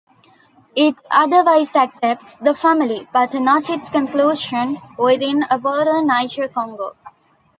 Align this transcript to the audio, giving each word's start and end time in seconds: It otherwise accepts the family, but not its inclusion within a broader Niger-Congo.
It 0.75 0.95
otherwise 1.11 1.75
accepts 1.75 2.33
the 2.37 2.55
family, 2.55 3.07
but 3.13 3.35
not 3.35 3.69
its 3.69 3.91
inclusion 3.91 4.79
within 4.97 5.43
a 5.47 5.59
broader 5.59 6.01
Niger-Congo. 6.03 6.95